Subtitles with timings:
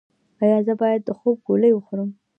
[0.43, 2.09] ایا زه باید د خوب ګولۍ وخورم؟